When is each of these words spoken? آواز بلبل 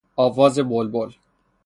آواز 0.15 0.59
بلبل 0.59 1.11